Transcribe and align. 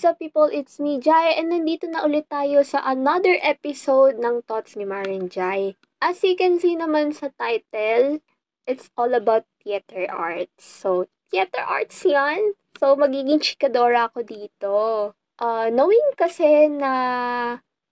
What's 0.00 0.16
up 0.16 0.24
people? 0.24 0.48
It's 0.48 0.80
me, 0.80 0.96
Jai, 0.96 1.36
and 1.36 1.52
nandito 1.52 1.84
na 1.84 2.00
ulit 2.08 2.24
tayo 2.32 2.64
sa 2.64 2.80
another 2.88 3.36
episode 3.44 4.16
ng 4.16 4.40
Thoughts 4.48 4.72
ni 4.72 4.88
Marin 4.88 5.28
Jai. 5.28 5.76
As 6.00 6.24
you 6.24 6.40
can 6.40 6.56
see 6.56 6.72
naman 6.72 7.12
sa 7.12 7.28
title, 7.36 8.24
it's 8.64 8.88
all 8.96 9.12
about 9.12 9.44
theater 9.60 10.08
arts. 10.08 10.64
So, 10.64 11.04
theater 11.28 11.60
arts 11.60 12.00
yan. 12.08 12.56
So, 12.80 12.96
magiging 12.96 13.44
chikadora 13.44 14.08
ako 14.08 14.24
dito. 14.24 14.72
Uh, 15.36 15.68
knowing 15.68 16.16
kasi 16.16 16.72
na 16.72 16.92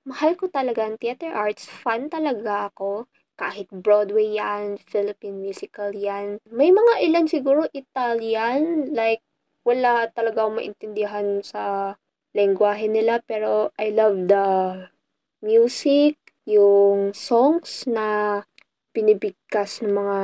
mahal 0.09 0.33
ko 0.41 0.49
talaga 0.49 0.89
ang 0.89 0.97
theater 0.97 1.29
arts, 1.37 1.69
fan 1.69 2.09
talaga 2.09 2.73
ako. 2.73 3.05
Kahit 3.37 3.69
Broadway 3.69 4.41
yan, 4.41 4.81
Philippine 4.81 5.45
musical 5.45 5.93
yan. 5.93 6.41
May 6.49 6.73
mga 6.73 7.05
ilan 7.05 7.29
siguro 7.29 7.69
Italian, 7.69 8.97
like 8.97 9.21
wala 9.69 10.09
talaga 10.17 10.49
akong 10.49 10.65
maintindihan 10.65 11.45
sa 11.45 11.93
lengguwahe 12.37 12.89
nila 12.91 13.21
pero 13.25 13.73
I 13.81 13.93
love 13.93 14.29
the 14.29 14.47
music, 15.45 16.19
yung 16.49 17.13
songs 17.15 17.85
na 17.85 18.43
binibigkas 18.97 19.85
ng 19.85 19.95
mga 19.95 20.19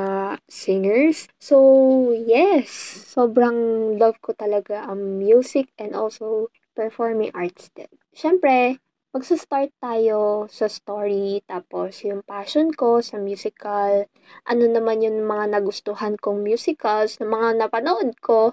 singers. 0.49 1.29
So, 1.39 2.11
yes, 2.11 2.67
sobrang 3.13 3.93
love 3.95 4.19
ko 4.19 4.35
talaga 4.35 4.83
ang 4.83 5.21
music 5.21 5.71
and 5.79 5.95
also 5.95 6.51
performing 6.75 7.31
arts 7.31 7.71
din. 7.71 7.87
Siyempre, 8.11 8.83
magsa-start 9.15 9.71
tayo 9.79 10.43
sa 10.51 10.67
story, 10.67 11.39
tapos 11.47 12.03
yung 12.03 12.19
passion 12.27 12.75
ko 12.75 12.99
sa 12.99 13.15
musical, 13.15 14.11
ano 14.43 14.63
naman 14.67 14.99
yung 14.99 15.23
mga 15.23 15.55
nagustuhan 15.55 16.19
kong 16.19 16.43
musicals, 16.43 17.15
na 17.23 17.31
mga 17.31 17.63
napanood 17.63 18.11
ko, 18.19 18.51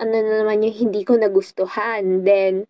ano 0.00 0.14
naman 0.16 0.64
yung 0.64 0.88
hindi 0.88 1.04
ko 1.04 1.20
nagustuhan. 1.20 2.24
Then, 2.24 2.64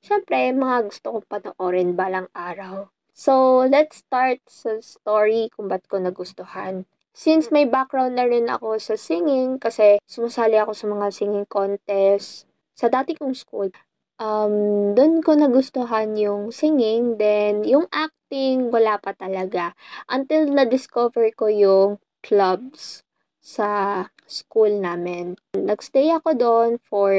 syempre, 0.00 0.52
mga 0.52 0.88
gusto 0.88 1.06
kong 1.16 1.26
panoorin 1.28 1.96
balang 1.96 2.28
araw. 2.32 2.88
So, 3.12 3.64
let's 3.68 4.00
start 4.00 4.40
sa 4.48 4.80
story 4.80 5.52
kung 5.52 5.68
ba't 5.68 5.84
ko 5.86 6.00
nagustuhan. 6.00 6.88
Since 7.12 7.52
may 7.52 7.68
background 7.68 8.16
na 8.16 8.24
rin 8.24 8.48
ako 8.48 8.80
sa 8.80 8.96
singing, 8.96 9.60
kasi 9.60 10.00
sumasali 10.08 10.56
ako 10.56 10.72
sa 10.72 10.86
mga 10.88 11.06
singing 11.12 11.44
contest 11.44 12.48
sa 12.72 12.88
dati 12.88 13.12
kong 13.12 13.36
school, 13.36 13.68
um, 14.16 14.96
doon 14.96 15.20
ko 15.20 15.36
nagustuhan 15.36 16.16
yung 16.16 16.48
singing, 16.48 17.20
then 17.20 17.60
yung 17.68 17.84
acting, 17.92 18.72
wala 18.72 18.96
pa 18.96 19.12
talaga. 19.12 19.76
Until 20.08 20.48
na-discover 20.48 21.28
ko 21.36 21.52
yung 21.52 22.00
clubs 22.24 23.04
sa 23.40 24.08
school 24.30 24.70
namin. 24.70 25.34
Nagstay 25.58 26.14
ako 26.14 26.38
doon 26.38 26.70
for 26.86 27.12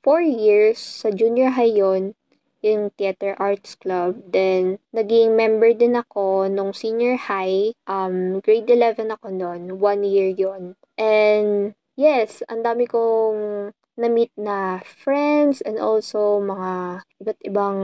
4 0.00 0.24
years, 0.24 0.80
sa 0.80 1.12
junior 1.12 1.52
high 1.52 1.76
yun, 1.76 2.16
yung 2.64 2.90
Theater 2.96 3.36
Arts 3.38 3.76
Club. 3.78 4.18
Then, 4.26 4.82
naging 4.90 5.36
member 5.36 5.70
din 5.76 5.94
ako 5.94 6.48
nung 6.48 6.72
senior 6.72 7.14
high. 7.20 7.76
Um, 7.86 8.40
grade 8.40 8.66
11 8.66 9.12
ako 9.14 9.30
noon. 9.30 9.78
One 9.78 10.02
year 10.02 10.32
yon 10.32 10.74
And, 10.96 11.76
yes, 11.94 12.42
ang 12.50 12.64
dami 12.64 12.88
kong 12.88 13.70
na-meet 13.96 14.32
na 14.36 14.80
friends 14.84 15.64
and 15.64 15.80
also 15.80 16.36
mga 16.42 17.00
iba't 17.24 17.40
ibang 17.48 17.80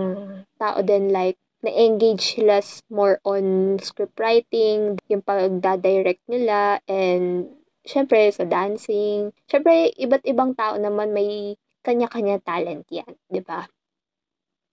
tao 0.60 0.78
din 0.84 1.08
like 1.08 1.40
na-engage 1.62 2.36
sila 2.36 2.60
more 2.90 3.22
on 3.24 3.78
script 3.78 4.18
writing, 4.18 4.98
yung 5.06 5.22
pagdadirect 5.22 6.20
nila, 6.26 6.82
and 6.90 7.48
syempre 7.82 8.30
sa 8.30 8.46
dancing. 8.46 9.34
Syempre, 9.50 9.90
iba't 9.98 10.24
ibang 10.26 10.54
tao 10.54 10.78
naman 10.78 11.10
may 11.10 11.58
kanya-kanya 11.82 12.38
talent 12.42 12.86
yan, 12.88 13.12
di 13.26 13.42
ba? 13.42 13.66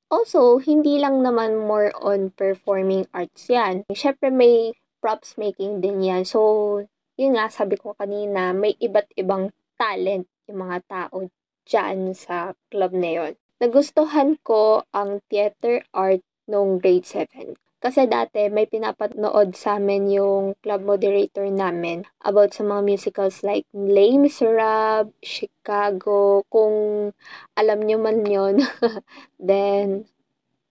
Also, 0.10 0.58
hindi 0.58 0.98
lang 0.98 1.22
naman 1.22 1.70
more 1.70 1.94
on 2.02 2.34
performing 2.34 3.06
arts 3.14 3.46
yan. 3.50 3.86
Syempre, 3.94 4.34
may 4.34 4.74
props 5.02 5.38
making 5.38 5.86
din 5.86 6.02
yan. 6.02 6.26
So, 6.26 6.82
yun 7.14 7.38
nga, 7.38 7.50
sabi 7.54 7.78
ko 7.78 7.94
kanina, 7.94 8.54
may 8.54 8.74
iba't 8.82 9.10
ibang 9.18 9.54
talent 9.78 10.26
yung 10.50 10.66
mga 10.66 10.78
tao 10.90 11.30
dyan 11.70 12.18
sa 12.18 12.58
club 12.74 12.94
na 12.98 13.10
yon. 13.14 13.34
Nagustuhan 13.62 14.40
ko 14.42 14.88
ang 14.96 15.22
theater 15.30 15.86
art 15.94 16.26
nung 16.50 16.82
grade 16.82 17.06
7. 17.06 17.54
Kasi 17.80 18.12
dati 18.12 18.52
may 18.52 18.68
pinapanood 18.68 19.56
sa 19.56 19.80
amin 19.80 20.12
yung 20.12 20.52
club 20.60 20.84
moderator 20.84 21.48
namin 21.48 22.04
about 22.28 22.52
sa 22.52 22.68
mga 22.68 22.84
musicals 22.84 23.40
like 23.40 23.64
Les 23.72 24.20
Miserables, 24.20 25.16
Chicago, 25.24 26.44
kung 26.52 27.10
alam 27.56 27.80
nyo 27.80 27.98
man 28.04 28.28
yon 28.28 28.60
then 29.40 30.04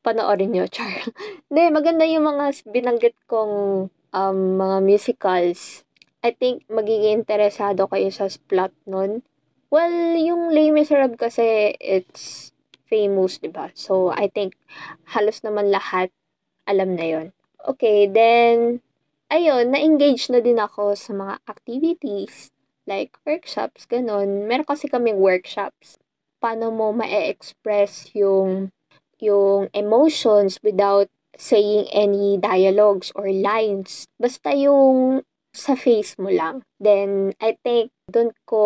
panoorin 0.04 0.52
nyo, 0.52 0.68
char. 0.74 1.08
Hindi, 1.48 1.62
maganda 1.72 2.04
yung 2.04 2.28
mga 2.28 2.44
binanggit 2.68 3.16
kong 3.24 3.88
um, 4.12 4.38
mga 4.60 4.76
musicals. 4.84 5.88
I 6.20 6.36
think 6.36 6.68
magiging 6.68 7.24
interesado 7.24 7.88
kayo 7.88 8.12
sa 8.12 8.28
plot 8.52 8.76
nun. 8.84 9.24
Well, 9.72 10.16
yung 10.16 10.52
Les 10.52 10.72
Miserables 10.72 11.16
kasi 11.16 11.72
it's 11.80 12.52
famous, 12.88 13.40
'di 13.40 13.52
ba? 13.52 13.68
So 13.76 14.08
I 14.08 14.32
think 14.32 14.56
halos 15.12 15.44
naman 15.44 15.68
lahat 15.68 16.08
alam 16.68 16.94
na 16.94 17.06
'yon. 17.08 17.26
Okay, 17.64 18.06
then 18.06 18.84
ayun, 19.32 19.72
na-engage 19.72 20.28
na 20.32 20.40
din 20.44 20.60
ako 20.60 20.92
sa 20.96 21.12
mga 21.16 21.34
activities 21.48 22.52
like 22.88 23.12
workshops, 23.28 23.84
ganun. 23.84 24.48
Meron 24.48 24.64
kasi 24.64 24.88
kaming 24.88 25.20
workshops. 25.20 26.00
Paano 26.40 26.72
mo 26.72 26.96
ma-express 26.96 28.16
yung 28.16 28.72
yung 29.20 29.68
emotions 29.74 30.56
without 30.64 31.10
saying 31.36 31.86
any 31.92 32.40
dialogues 32.40 33.12
or 33.12 33.28
lines. 33.28 34.08
Basta 34.16 34.56
yung 34.56 35.22
sa 35.52 35.74
face 35.74 36.16
mo 36.16 36.30
lang. 36.30 36.62
Then, 36.78 37.34
I 37.42 37.58
think, 37.60 37.90
doon 38.08 38.30
ko 38.46 38.62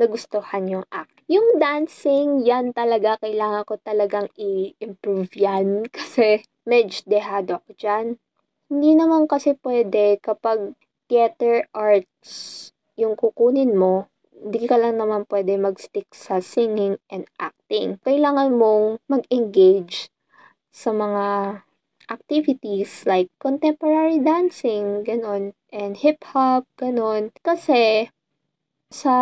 nagustuhan 0.00 0.72
yung 0.72 0.86
act. 0.88 1.20
Yung 1.28 1.60
dancing, 1.60 2.42
yan 2.42 2.72
talaga, 2.72 3.20
kailangan 3.20 3.68
ko 3.68 3.76
talagang 3.76 4.26
i-improve 4.40 5.30
yan 5.36 5.84
kasi 5.96 6.42
medyo 6.64 7.02
dehado 7.06 7.60
ako 7.60 7.70
dyan. 7.76 8.06
Hindi 8.72 8.90
naman 8.96 9.28
kasi 9.28 9.58
pwede 9.60 10.18
kapag 10.22 10.74
theater 11.10 11.68
arts 11.76 12.70
yung 12.96 13.18
kukunin 13.18 13.76
mo, 13.76 14.08
hindi 14.32 14.66
ka 14.66 14.74
lang 14.80 14.98
naman 14.98 15.28
pwede 15.30 15.54
mag-stick 15.54 16.10
sa 16.10 16.42
singing 16.42 16.98
and 17.12 17.30
acting. 17.38 18.02
Kailangan 18.02 18.56
mong 18.58 18.98
mag-engage 19.06 20.10
sa 20.72 20.90
mga 20.90 21.24
activities 22.10 23.06
like 23.06 23.30
contemporary 23.38 24.18
dancing, 24.18 25.06
ganon, 25.06 25.54
and 25.70 26.02
hip-hop, 26.02 26.66
ganon. 26.76 27.30
Kasi, 27.40 28.10
sa 28.90 29.14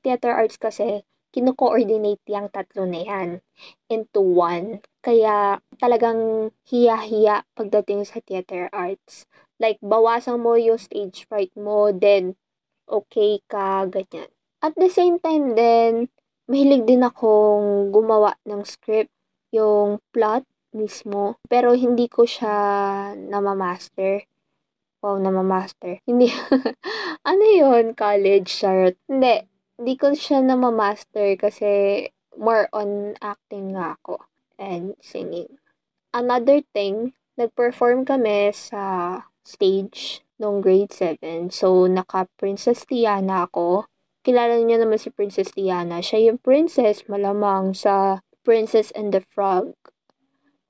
theater 0.00 0.32
arts 0.32 0.56
kasi, 0.56 1.04
kino-coordinate 1.34 2.22
yung 2.30 2.46
tatlo 2.46 2.86
na 2.86 3.02
yan 3.02 3.28
into 3.90 4.22
one. 4.22 4.78
Kaya 5.02 5.58
talagang 5.82 6.54
hiya-hiya 6.70 7.42
pagdating 7.58 8.06
sa 8.06 8.22
theater 8.22 8.70
arts. 8.70 9.26
Like, 9.58 9.82
bawasan 9.82 10.38
mo 10.38 10.54
yung 10.54 10.78
stage 10.78 11.26
fright 11.26 11.50
mo, 11.58 11.90
then 11.90 12.38
okay 12.86 13.42
ka, 13.50 13.90
ganyan. 13.90 14.30
At 14.62 14.78
the 14.78 14.86
same 14.86 15.18
time 15.18 15.58
then, 15.58 16.06
mahilig 16.46 16.86
din 16.86 17.02
akong 17.02 17.90
gumawa 17.90 18.38
ng 18.46 18.62
script, 18.62 19.10
yung 19.50 19.98
plot 20.14 20.46
mismo. 20.70 21.42
Pero 21.50 21.74
hindi 21.74 22.06
ko 22.06 22.26
siya 22.26 22.54
namamaster. 23.18 24.26
Wow, 25.04 25.20
namamaster. 25.20 26.00
Hindi. 26.08 26.32
ano 27.30 27.44
yun? 27.44 27.92
College, 27.92 28.48
charot. 28.48 28.96
Hindi. 29.04 29.53
Hindi 29.74 29.94
ko 29.98 30.14
siya 30.14 30.40
namamaster 30.40 31.34
kasi 31.34 32.06
more 32.38 32.70
on 32.70 33.18
acting 33.18 33.74
nga 33.74 33.98
ako 33.98 34.22
and 34.58 34.94
singing. 35.02 35.58
Another 36.14 36.62
thing, 36.74 37.14
nag-perform 37.34 38.06
kami 38.06 38.54
sa 38.54 38.82
stage 39.42 40.22
nung 40.38 40.62
grade 40.62 40.94
7. 40.94 41.50
So, 41.50 41.90
naka-Princess 41.90 42.86
Tiana 42.86 43.50
ako. 43.50 43.90
Kilala 44.22 44.56
niyo 44.62 44.78
naman 44.78 45.02
si 45.02 45.10
Princess 45.10 45.50
Tiana. 45.50 46.00
Siya 46.00 46.30
yung 46.30 46.38
princess 46.40 47.04
malamang 47.10 47.74
sa 47.74 48.24
Princess 48.46 48.94
and 48.94 49.10
the 49.10 49.20
Frog. 49.34 49.74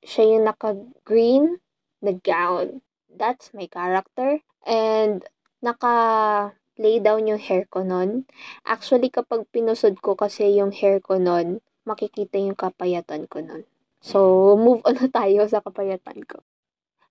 Siya 0.00 0.36
yung 0.36 0.44
naka-green 0.48 1.60
na 2.00 2.16
gown 2.16 2.84
that's 3.16 3.50
my 3.54 3.66
character. 3.66 4.40
And 4.66 5.24
naka-lay 6.74 6.98
down 6.98 7.30
yung 7.30 7.38
hair 7.38 7.70
ko 7.70 7.86
nun. 7.86 8.26
Actually, 8.66 9.06
kapag 9.06 9.46
pinusod 9.54 10.02
ko 10.02 10.18
kasi 10.18 10.58
yung 10.58 10.74
hair 10.74 10.98
ko 10.98 11.22
nun, 11.22 11.62
makikita 11.86 12.34
yung 12.42 12.58
kapayatan 12.58 13.30
ko 13.30 13.38
nun. 13.38 13.62
So, 14.02 14.52
move 14.58 14.82
on 14.82 14.98
na 14.98 15.06
tayo 15.06 15.46
sa 15.46 15.62
kapayatan 15.62 16.26
ko. 16.26 16.42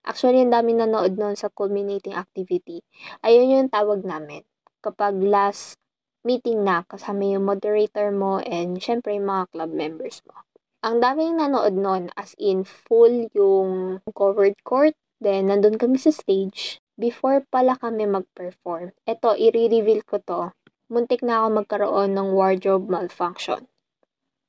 Actually, 0.03 0.43
ang 0.43 0.51
dami 0.51 0.75
nanood 0.75 1.15
nun 1.15 1.39
sa 1.39 1.47
culminating 1.47 2.11
activity. 2.11 2.83
Ayun 3.23 3.55
yung 3.55 3.71
tawag 3.71 4.03
namin. 4.03 4.43
Kapag 4.83 5.15
last 5.23 5.79
meeting 6.27 6.67
na, 6.67 6.83
kasama 6.83 7.23
yung 7.23 7.47
moderator 7.47 8.11
mo 8.11 8.43
and 8.43 8.83
syempre 8.83 9.15
yung 9.15 9.31
mga 9.31 9.47
club 9.55 9.71
members 9.71 10.19
mo. 10.27 10.43
Ang 10.83 10.99
daming 10.99 11.39
nanood 11.39 11.79
nun, 11.79 12.11
as 12.19 12.35
in 12.35 12.67
full 12.67 13.31
yung 13.31 14.03
covered 14.11 14.59
court. 14.67 14.99
Then, 15.23 15.47
nandun 15.47 15.79
kami 15.79 15.95
sa 15.95 16.11
stage. 16.11 16.82
Before 16.93 17.41
pala 17.49 17.73
kami 17.73 18.05
mag-perform. 18.05 18.93
Ito, 19.09 19.33
i-reveal 19.33 20.05
ko 20.05 20.21
to. 20.21 20.53
Muntik 20.93 21.25
na 21.25 21.41
ako 21.41 21.47
magkaroon 21.63 22.13
ng 22.13 22.37
wardrobe 22.37 22.85
malfunction. 22.85 23.65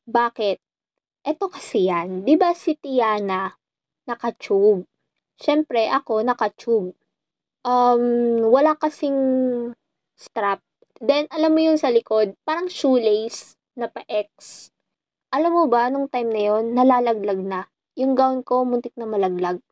Bakit? 0.05 0.61
Ito 1.25 1.49
kasi 1.49 1.89
yan. 1.89 2.29
Di 2.29 2.37
ba 2.37 2.53
si 2.53 2.77
Tiana 2.77 3.49
naka-tube? 4.05 4.85
Siyempre, 5.41 5.89
ako 5.89 6.21
naka-tube. 6.21 6.93
Um, 7.65 8.45
wala 8.53 8.77
kasing 8.77 9.17
strap. 10.13 10.61
Then, 11.01 11.25
alam 11.33 11.57
mo 11.57 11.61
yung 11.65 11.81
sa 11.81 11.89
likod, 11.89 12.37
parang 12.45 12.69
shoelace 12.69 13.57
na 13.73 13.89
pa-X. 13.89 14.69
Alam 15.33 15.53
mo 15.57 15.65
ba, 15.65 15.89
nung 15.89 16.13
time 16.13 16.29
na 16.29 16.43
yon 16.45 16.77
nalalaglag 16.77 17.41
na. 17.41 17.67
Yung 17.97 18.13
gown 18.13 18.45
ko, 18.45 18.69
muntik 18.69 18.93
na 19.01 19.09
malaglag. 19.09 19.65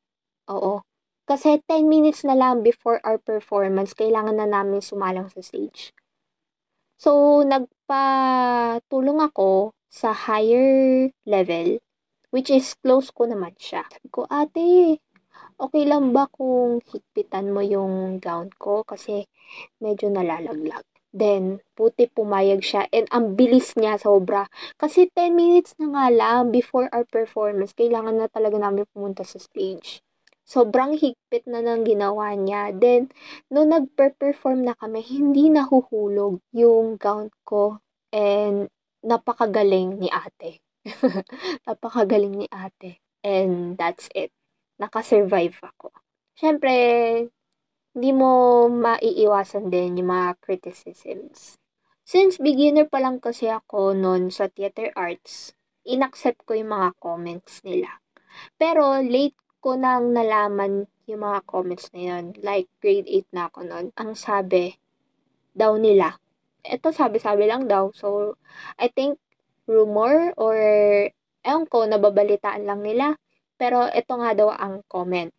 Oo. 0.49 0.83
Kasi 1.23 1.63
10 1.71 1.87
minutes 1.87 2.27
na 2.27 2.35
lang 2.35 2.67
before 2.67 2.99
our 3.07 3.19
performance, 3.19 3.95
kailangan 3.95 4.43
na 4.43 4.49
namin 4.51 4.83
sumalang 4.83 5.31
sa 5.31 5.39
stage. 5.39 5.95
So, 6.99 7.43
nagpatulong 7.43 9.19
ako 9.31 9.75
sa 9.87 10.15
higher 10.15 11.11
level, 11.27 11.79
which 12.35 12.51
is 12.51 12.75
close 12.79 13.15
ko 13.15 13.27
naman 13.31 13.55
siya. 13.59 13.87
Sabi 13.87 14.09
ko, 14.11 14.27
ate, 14.27 14.99
okay 15.63 15.85
lang 15.87 16.11
ba 16.11 16.27
kung 16.27 16.83
higpitan 16.83 17.55
mo 17.55 17.63
yung 17.63 18.19
gown 18.19 18.51
ko? 18.59 18.83
Kasi 18.83 19.27
medyo 19.79 20.11
nalalaglag. 20.11 20.87
Then, 21.13 21.61
puti 21.77 22.09
pumayag 22.09 22.65
siya 22.65 22.89
and 22.89 23.05
ang 23.13 23.37
bilis 23.37 23.77
niya 23.77 24.01
sobra. 24.01 24.49
Kasi 24.81 25.07
10 25.13 25.37
minutes 25.37 25.77
na 25.77 25.93
nga 25.93 26.07
lang 26.09 26.51
before 26.51 26.89
our 26.91 27.05
performance, 27.05 27.77
kailangan 27.77 28.17
na 28.17 28.33
talaga 28.33 28.57
namin 28.57 28.89
pumunta 28.91 29.23
sa 29.23 29.37
stage. 29.37 30.01
Sobrang 30.53 30.93
higpit 31.01 31.49
na 31.49 31.65
nang 31.65 31.81
ginawa 31.89 32.37
niya. 32.37 32.77
Then, 32.77 33.09
nung 33.49 33.73
nag-perform 33.73 34.69
na 34.69 34.77
kami, 34.77 35.01
hindi 35.01 35.49
nahuhulog 35.49 36.45
yung 36.53 37.01
gown 37.01 37.33
ko. 37.49 37.81
And, 38.13 38.69
napakagaling 39.01 39.97
ni 39.97 40.13
ate. 40.13 40.61
napakagaling 41.69 42.45
ni 42.45 42.47
ate. 42.53 43.01
And 43.25 43.81
that's 43.81 44.13
it. 44.13 44.29
Nakasurvive 44.77 45.57
ako. 45.65 45.89
Siyempre, 46.37 46.73
hindi 47.97 48.11
mo 48.13 48.69
maiiwasan 48.69 49.73
din 49.73 50.05
yung 50.05 50.13
mga 50.13 50.37
criticisms. 50.37 51.57
Since 52.05 52.45
beginner 52.45 52.93
pa 52.93 53.01
lang 53.01 53.25
kasi 53.25 53.49
ako 53.49 53.97
noon 53.97 54.29
sa 54.29 54.53
theater 54.53 54.93
arts, 54.93 55.57
inaccept 55.89 56.45
ko 56.45 56.53
yung 56.53 56.77
mga 56.77 56.93
comments 57.01 57.65
nila. 57.65 58.03
Pero 58.61 59.01
late 59.01 59.39
ko 59.63 59.79
nang 59.79 60.11
nalaman 60.11 60.91
yung 61.07 61.23
mga 61.23 61.41
comments 61.47 61.95
na 61.95 62.03
yun. 62.03 62.25
Like 62.43 62.67
grade 62.83 63.07
8 63.07 63.31
na 63.31 63.47
ako 63.47 63.59
noon. 63.63 63.87
Ang 63.95 64.19
sabi 64.19 64.75
daw 65.55 65.79
nila, 65.79 66.19
ito 66.67 66.91
sabi-sabi 66.91 67.47
lang 67.47 67.71
daw. 67.71 67.95
So, 67.95 68.35
I 68.83 68.91
think 68.91 69.23
rumor 69.71 70.35
or 70.35 70.59
ewan 71.47 71.67
ko, 71.71 71.87
nababalitaan 71.87 72.67
lang 72.67 72.83
nila. 72.83 73.15
Pero 73.55 73.87
ito 73.87 74.13
nga 74.19 74.35
daw 74.35 74.51
ang 74.51 74.83
comment. 74.91 75.31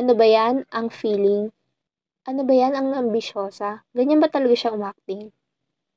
Ano 0.00 0.16
ba 0.16 0.24
yan? 0.24 0.64
Ang 0.72 0.88
feeling 0.88 1.52
ano 2.22 2.46
ba 2.46 2.54
yan, 2.54 2.78
ang 2.78 2.94
ambisyosa? 2.94 3.82
Ganyan 3.90 4.22
ba 4.22 4.30
talaga 4.30 4.54
siya 4.54 4.70
umacting? 4.70 5.34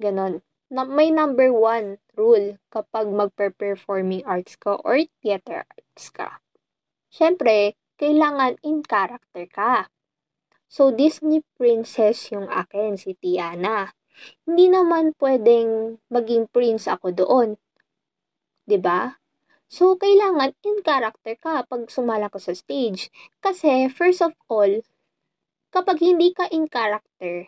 Ganon. 0.01 0.42
Na, 0.74 0.81
may 0.81 1.13
number 1.13 1.54
one 1.54 2.01
rule 2.18 2.58
kapag 2.74 3.13
magpe-performing 3.13 4.25
arts 4.25 4.58
ka 4.58 4.81
or 4.81 5.06
theater 5.22 5.69
arts 5.69 6.10
ka. 6.10 6.42
Siyempre, 7.15 7.79
kailangan 7.95 8.59
in 8.59 8.83
character 8.83 9.47
ka. 9.47 9.88
So, 10.67 10.91
Disney 10.91 11.47
princess 11.56 12.27
yung 12.35 12.51
akin, 12.51 13.00
si 13.00 13.15
Tiana. 13.15 13.95
Hindi 14.44 14.67
naman 14.67 15.15
pwedeng 15.23 16.03
maging 16.12 16.51
prince 16.51 16.91
ako 16.91 17.15
doon. 17.15 17.50
ba? 17.56 18.67
Diba? 18.67 19.01
So, 19.71 19.95
kailangan 19.95 20.59
in 20.67 20.83
character 20.83 21.39
ka 21.39 21.63
pag 21.63 21.88
sumala 21.88 22.27
ko 22.27 22.35
sa 22.35 22.51
stage. 22.51 23.07
Kasi, 23.39 23.88
first 23.88 24.19
of 24.19 24.35
all, 24.51 24.83
kapag 25.71 26.03
hindi 26.03 26.35
ka 26.35 26.51
in 26.51 26.67
character, 26.67 27.47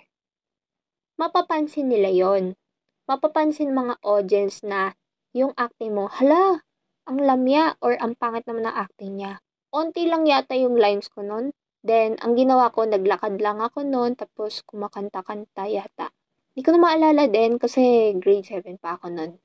mapapansin 1.20 1.92
nila 1.92 2.08
yon. 2.08 2.56
Mapapansin 3.04 3.76
mga 3.76 4.00
audience 4.00 4.64
na 4.64 4.96
yung 5.36 5.52
acting 5.60 5.92
mo, 5.92 6.08
hala, 6.08 6.64
ang 7.04 7.20
lamya 7.20 7.76
or 7.84 8.00
ang 8.00 8.16
pangit 8.16 8.48
naman 8.48 8.64
ng 8.64 8.76
acting 8.76 9.20
niya. 9.20 9.44
Onti 9.78 10.10
lang 10.10 10.26
yata 10.26 10.58
yung 10.58 10.74
lines 10.74 11.06
ko 11.14 11.22
nun. 11.22 11.54
Then, 11.86 12.18
ang 12.26 12.34
ginawa 12.34 12.74
ko, 12.74 12.90
naglakad 12.90 13.38
lang 13.38 13.62
ako 13.62 13.86
nun, 13.86 14.18
tapos 14.18 14.66
kumakanta-kanta 14.66 15.70
yata. 15.70 16.10
Hindi 16.58 16.62
ko 16.66 16.74
na 16.74 16.82
maalala 16.82 17.30
din 17.30 17.62
kasi 17.62 18.18
grade 18.18 18.50
7 18.50 18.82
pa 18.82 18.98
ako 18.98 19.14
nun. 19.14 19.38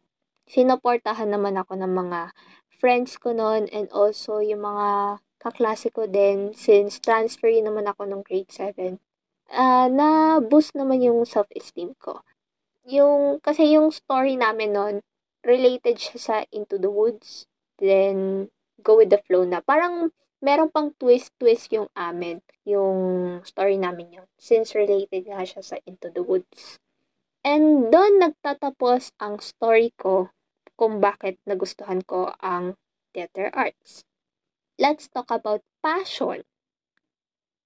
Sinuportahan 0.49 1.29
naman 1.29 1.61
ako 1.61 1.77
ng 1.77 1.93
mga 1.93 2.33
friends 2.81 3.21
ko 3.21 3.37
nun 3.37 3.69
and 3.69 3.93
also 3.93 4.41
yung 4.41 4.65
mga 4.65 5.21
kaklase 5.37 5.93
ko 5.93 6.09
din 6.09 6.57
since 6.57 6.97
transfer 6.97 7.53
naman 7.53 7.85
ako 7.85 8.09
nung 8.09 8.25
grade 8.25 8.49
7. 8.49 8.97
Uh, 9.53 9.93
na 9.93 10.41
boost 10.41 10.73
naman 10.73 11.05
yung 11.05 11.29
self-esteem 11.29 11.93
ko. 12.01 12.25
Yung, 12.89 13.37
kasi 13.45 13.77
yung 13.77 13.93
story 13.93 14.41
namin 14.41 14.73
nun, 14.73 14.95
related 15.45 16.01
siya 16.01 16.17
sa 16.17 16.37
Into 16.49 16.81
the 16.81 16.89
Woods. 16.89 17.45
Then, 17.77 18.49
Go 18.81 18.97
with 18.97 19.13
the 19.13 19.21
Flow 19.29 19.45
na. 19.45 19.61
Parang, 19.61 20.09
meron 20.43 20.69
pang 20.69 20.91
twist-twist 20.99 21.71
yung 21.73 21.89
amin. 21.95 22.43
Yung 22.67 23.41
story 23.47 23.79
namin 23.79 24.21
yun. 24.21 24.29
Since 24.37 24.75
related 24.75 25.31
nga 25.31 25.47
siya 25.47 25.63
sa 25.63 25.79
Into 25.87 26.11
the 26.11 26.21
Woods. 26.21 26.83
And 27.47 27.89
doon 27.89 28.19
nagtatapos 28.21 29.15
ang 29.23 29.39
story 29.39 29.95
ko 29.95 30.35
kung 30.75 30.99
bakit 30.99 31.39
nagustuhan 31.47 32.03
ko 32.03 32.35
ang 32.43 32.75
theater 33.15 33.49
arts 33.55 34.03
let's 34.83 35.07
talk 35.07 35.31
about 35.31 35.63
passion. 35.79 36.43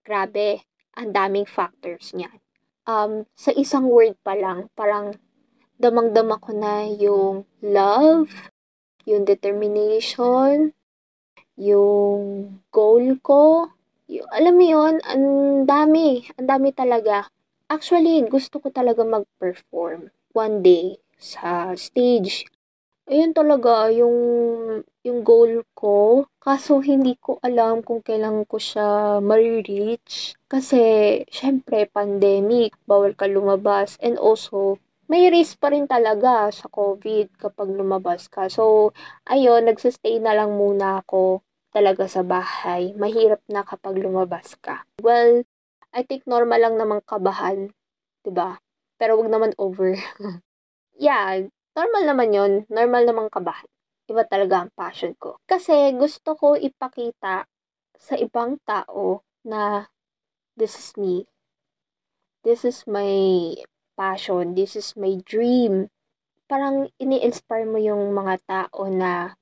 Grabe, 0.05 0.69
ang 0.93 1.17
daming 1.17 1.49
factors 1.49 2.13
niyan. 2.13 2.39
Um, 2.85 3.27
sa 3.35 3.51
isang 3.57 3.91
word 3.91 4.21
pa 4.23 4.37
lang, 4.37 4.71
parang 4.77 5.17
damang-dama 5.81 6.39
ko 6.39 6.53
na 6.53 6.87
yung 6.87 7.49
love, 7.65 8.31
yung 9.09 9.27
determination, 9.27 10.77
yung 11.57 12.57
goal 12.71 13.21
ko. 13.21 13.73
Yung, 14.09 14.29
alam 14.31 14.55
mo 14.55 14.65
yun, 14.65 14.95
ang 15.03 15.25
dami, 15.67 16.25
ang 16.39 16.47
dami 16.47 16.71
talaga. 16.73 17.27
Actually, 17.67 18.23
gusto 18.29 18.63
ko 18.63 18.71
talaga 18.71 19.03
mag-perform 19.03 20.15
one 20.37 20.63
day 20.63 21.01
sa 21.19 21.75
stage 21.75 22.47
Ayun 23.07 23.31
talaga 23.31 23.87
yung 23.95 24.19
yung 25.07 25.23
goal 25.23 25.63
ko. 25.79 26.27
Kaso 26.43 26.83
hindi 26.83 27.15
ko 27.15 27.39
alam 27.39 27.79
kung 27.87 28.03
kailan 28.03 28.43
ko 28.51 28.59
siya 28.59 29.23
mare-reach. 29.23 30.35
Kasi, 30.51 30.83
syempre, 31.31 31.87
pandemic, 31.87 32.75
bawal 32.83 33.15
ka 33.15 33.31
lumabas. 33.31 33.95
And 34.03 34.19
also, 34.19 34.83
may 35.07 35.31
risk 35.31 35.63
pa 35.63 35.71
rin 35.71 35.87
talaga 35.87 36.51
sa 36.51 36.67
COVID 36.67 37.39
kapag 37.39 37.79
lumabas 37.79 38.27
ka. 38.27 38.51
So, 38.51 38.91
ayun, 39.31 39.71
nagsistay 39.71 40.19
na 40.19 40.35
lang 40.35 40.59
muna 40.59 41.07
ako 41.07 41.46
talaga 41.77 42.09
sa 42.09 42.25
bahay. 42.25 42.97
Mahirap 42.97 43.45
na 43.53 43.61
kapag 43.61 44.01
lumabas 44.01 44.57
ka. 44.65 44.89
Well, 45.05 45.45
I 45.93 46.09
think 46.09 46.25
normal 46.25 46.57
lang 46.57 46.81
namang 46.81 47.05
kabahan, 47.05 47.77
'di 48.25 48.33
ba? 48.33 48.57
Pero 48.97 49.21
wag 49.21 49.29
naman 49.29 49.53
over. 49.61 49.93
yeah, 50.97 51.45
normal 51.77 52.03
naman 52.09 52.33
yon 52.33 52.53
normal 52.73 53.05
namang 53.05 53.29
kabahan. 53.29 53.69
Iba 54.09 54.25
talaga 54.25 54.65
ang 54.65 54.73
passion 54.73 55.13
ko. 55.21 55.37
Kasi 55.45 55.93
gusto 55.93 56.33
ko 56.33 56.57
ipakita 56.57 57.45
sa 58.01 58.15
ibang 58.17 58.57
tao 58.65 59.21
na 59.45 59.85
this 60.57 60.81
is 60.81 60.97
me. 60.97 61.29
This 62.47 62.65
is 62.65 62.87
my 62.89 63.11
passion. 63.99 64.55
This 64.55 64.79
is 64.79 64.95
my 64.95 65.19
dream. 65.27 65.91
Parang 66.47 66.87
ini-inspire 67.03 67.67
mo 67.67 67.83
yung 67.83 68.15
mga 68.15 68.39
tao 68.47 68.87
na, 68.87 69.35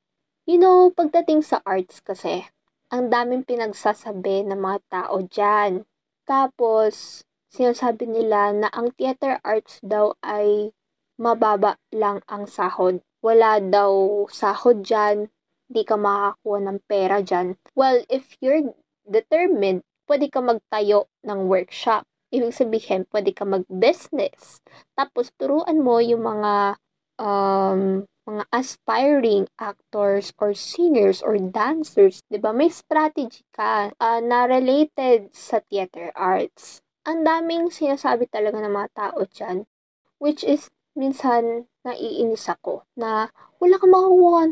you 0.44 0.60
know, 0.60 0.92
pagdating 0.92 1.40
sa 1.40 1.64
arts 1.64 2.04
kasi, 2.04 2.44
ang 2.92 3.08
daming 3.08 3.48
pinagsasabi 3.48 4.44
ng 4.44 4.60
mga 4.60 4.78
tao 4.92 5.24
dyan. 5.24 5.88
Tapos, 6.28 7.24
sinasabi 7.48 8.04
nila 8.08 8.52
na 8.52 8.68
ang 8.70 8.92
theater 8.94 9.40
arts 9.40 9.80
daw 9.80 10.12
ay 10.20 10.72
mababa 11.16 11.80
lang 11.90 12.20
ang 12.28 12.44
sahod. 12.44 13.00
Wala 13.24 13.56
daw 13.58 14.24
sahod 14.28 14.84
dyan, 14.84 15.32
di 15.64 15.80
ka 15.80 15.96
makakuha 15.96 16.58
ng 16.60 16.78
pera 16.84 17.24
dyan. 17.24 17.56
Well, 17.72 18.04
if 18.12 18.36
you're 18.44 18.76
determined, 19.08 19.80
pwede 20.04 20.28
ka 20.28 20.44
magtayo 20.44 21.08
ng 21.24 21.48
workshop. 21.48 22.04
Ibig 22.34 22.52
sabihin, 22.52 23.08
pwede 23.08 23.32
ka 23.32 23.48
mag-business. 23.48 24.60
Tapos, 24.92 25.32
turuan 25.40 25.80
mo 25.80 26.04
yung 26.04 26.26
mga 26.26 26.76
um, 27.16 28.04
mga 28.24 28.44
aspiring 28.56 29.44
actors 29.60 30.32
or 30.40 30.56
singers 30.56 31.20
or 31.20 31.36
dancers, 31.36 32.24
'di 32.32 32.40
ba? 32.40 32.56
May 32.56 32.72
strategy 32.72 33.44
ka 33.52 33.92
uh, 34.00 34.20
na 34.24 34.48
related 34.48 35.28
sa 35.36 35.60
theater 35.68 36.08
arts. 36.16 36.80
Ang 37.04 37.28
daming 37.28 37.68
sinasabi 37.68 38.24
talaga 38.32 38.64
ng 38.64 38.72
mga 38.72 38.90
tao 38.96 39.20
diyan, 39.28 39.68
which 40.16 40.40
is 40.40 40.72
minsan 40.96 41.68
naiinis 41.84 42.48
ako 42.48 42.88
na 42.96 43.28
wala 43.60 43.76
kang 43.76 43.92
makukuha 43.92 44.42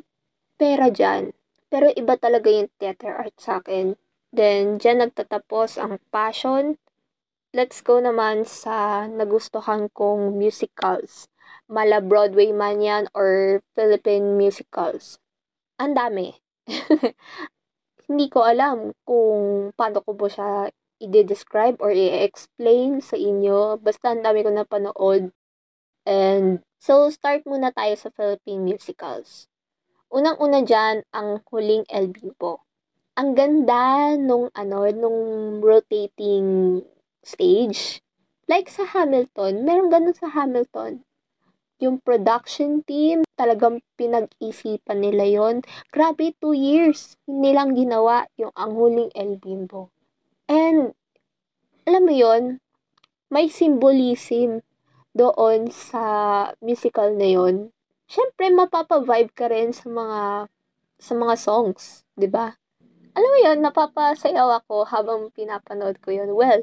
pera 0.60 0.92
diyan. 0.92 1.32
Pero 1.72 1.88
iba 1.96 2.20
talaga 2.20 2.52
yung 2.52 2.68
theater 2.76 3.16
arts 3.16 3.48
sa 3.48 3.64
akin. 3.64 3.96
Then, 4.28 4.76
dyan 4.76 5.00
nagtatapos 5.00 5.80
ang 5.80 5.96
passion. 6.12 6.76
Let's 7.56 7.80
go 7.80 8.00
naman 8.00 8.44
sa 8.44 9.08
nagustuhan 9.08 9.88
kong 9.92 10.36
musicals 10.36 11.32
mala 11.70 12.02
Broadway 12.02 12.50
man 12.50 12.82
yan 12.82 13.04
or 13.14 13.60
Philippine 13.72 14.36
musicals. 14.36 15.18
Ang 15.78 15.94
dami. 15.94 16.34
Hindi 18.06 18.26
ko 18.28 18.44
alam 18.44 18.92
kung 19.06 19.70
paano 19.72 20.02
ko 20.02 20.12
po 20.12 20.26
siya 20.26 20.68
i-describe 21.02 21.80
or 21.82 21.90
i-explain 21.90 23.02
sa 23.02 23.18
inyo. 23.18 23.78
Basta 23.78 24.14
ang 24.14 24.22
dami 24.22 24.46
ko 24.46 24.50
napanood. 24.52 25.34
And 26.06 26.62
so, 26.82 27.10
start 27.10 27.46
muna 27.46 27.70
tayo 27.74 27.94
sa 27.98 28.10
Philippine 28.14 28.62
musicals. 28.62 29.46
Unang-una 30.12 30.60
dyan, 30.62 31.06
ang 31.14 31.40
huling 31.48 31.88
El 31.88 32.12
Bimbo. 32.12 32.62
Ang 33.16 33.32
ganda 33.32 34.12
nung 34.18 34.52
ano, 34.52 34.86
nung 34.92 35.20
rotating 35.64 36.80
stage. 37.24 38.02
Like 38.50 38.68
sa 38.68 38.84
Hamilton, 38.84 39.64
meron 39.64 39.88
ganun 39.88 40.14
sa 40.14 40.28
Hamilton 40.28 41.06
yung 41.82 41.98
production 41.98 42.86
team, 42.86 43.26
talagang 43.34 43.82
pinag-isipan 43.98 45.02
nila 45.02 45.26
yon 45.26 45.66
Grabe, 45.90 46.30
two 46.38 46.54
years 46.54 47.18
nilang 47.26 47.74
ginawa 47.74 48.30
yung 48.38 48.54
ang 48.54 48.78
huling 48.78 49.10
El 49.18 49.42
Bimbo. 49.42 49.90
And, 50.46 50.94
alam 51.82 52.06
mo 52.06 52.14
yon 52.14 52.62
may 53.34 53.50
symbolism 53.50 54.62
doon 55.10 55.74
sa 55.74 56.04
musical 56.62 57.18
na 57.18 57.26
yon. 57.26 57.74
Siyempre, 58.06 58.46
mapapa-vibe 58.54 59.32
ka 59.34 59.50
rin 59.50 59.74
sa 59.74 59.90
mga 59.90 60.20
sa 61.02 61.12
mga 61.18 61.34
songs, 61.34 62.06
'di 62.14 62.30
ba? 62.30 62.54
Alam 63.18 63.30
mo 63.34 63.38
yon 63.42 63.58
napapasayaw 63.60 64.62
ako 64.62 64.86
habang 64.86 65.34
pinapanood 65.34 65.98
ko 65.98 66.14
yon. 66.14 66.30
Well, 66.30 66.62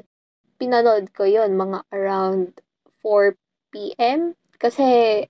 pinanood 0.56 1.12
ko 1.12 1.28
yon 1.28 1.60
mga 1.60 1.84
around 1.92 2.64
4 3.04 3.36
p.m. 3.70 4.39
Kasi, 4.60 5.24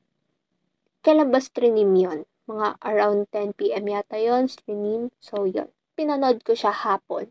kailan 1.06 1.30
ba 1.30 1.38
stream 1.38 1.94
yun? 1.94 2.26
Mga 2.50 2.68
around 2.82 3.30
10pm 3.30 3.86
yata 3.86 4.18
yon 4.18 4.50
stream. 4.50 5.14
So, 5.22 5.46
yun. 5.46 5.70
Pinanood 5.94 6.42
ko 6.42 6.58
siya 6.58 6.74
hapon. 6.74 7.30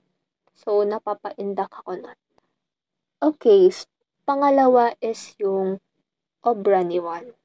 So, 0.55 0.87
napapaindak 0.87 1.67
ako 1.83 1.99
nun. 1.99 2.19
Okay, 3.19 3.67
pangalawa 4.23 4.95
is 5.03 5.35
yung 5.43 5.83
Obra 6.39 6.87
ni 6.87 7.03
Juan. 7.03 7.35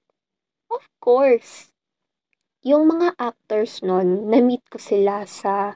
Of 0.71 0.87
course, 1.03 1.75
yung 2.63 2.87
mga 2.87 3.19
actors 3.19 3.83
nun, 3.83 4.31
na-meet 4.31 4.63
ko 4.71 4.79
sila 4.79 5.27
sa 5.27 5.75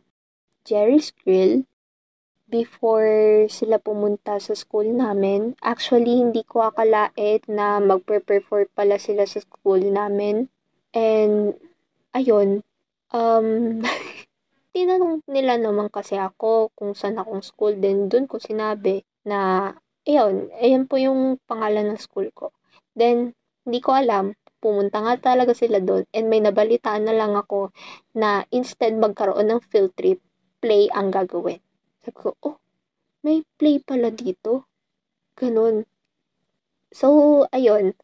Jerry's 0.62 1.10
Grill 1.10 1.66
before 2.48 3.44
sila 3.52 3.76
pumunta 3.76 4.40
sa 4.40 4.56
school 4.56 4.88
namin. 4.88 5.52
Actually, 5.60 6.24
hindi 6.24 6.42
ko 6.48 6.64
akalain 6.64 7.44
na 7.46 7.76
magpe-perform 7.78 8.72
pala 8.72 8.96
sila 8.96 9.28
sa 9.28 9.44
school 9.44 9.84
namin. 9.84 10.48
And, 10.96 11.54
ayun, 12.16 12.64
um, 13.12 13.80
tinanong 14.74 15.28
nila 15.28 15.60
naman 15.60 15.92
kasi 15.92 16.16
ako 16.16 16.72
kung 16.72 16.96
saan 16.96 17.20
akong 17.20 17.44
school. 17.44 17.76
Then, 17.76 18.08
dun 18.08 18.24
ko 18.24 18.40
sinabi 18.40 19.04
na, 19.28 19.72
ayun, 20.08 20.48
ayun 20.56 20.88
po 20.88 20.96
yung 20.96 21.36
pangalan 21.44 21.92
ng 21.92 22.00
school 22.00 22.32
ko. 22.32 22.56
Then, 22.96 23.36
hindi 23.68 23.84
ko 23.84 23.92
alam, 23.92 24.32
pumunta 24.64 25.04
nga 25.04 25.20
talaga 25.20 25.52
sila 25.52 25.84
doon. 25.84 26.08
And 26.16 26.32
may 26.32 26.40
nabalitaan 26.40 27.04
na 27.04 27.12
lang 27.12 27.36
ako 27.36 27.76
na 28.16 28.48
instead 28.48 28.96
magkaroon 28.96 29.52
ng 29.52 29.60
field 29.68 29.92
trip, 29.94 30.24
play 30.64 30.88
ang 30.90 31.12
gagawin. 31.12 31.60
Sabi 32.02 32.14
ko, 32.14 32.34
oh, 32.44 32.56
may 33.26 33.42
play 33.58 33.82
pala 33.82 34.14
dito. 34.14 34.66
Ganun. 35.34 35.82
So, 36.94 37.44
ayun. 37.50 37.98